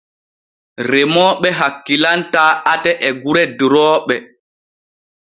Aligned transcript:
Remooɓe 0.89 1.49
hakkilantaa 1.59 2.51
ate 2.73 2.91
e 3.07 3.09
gure 3.21 3.43
durooɓe. 3.57 4.15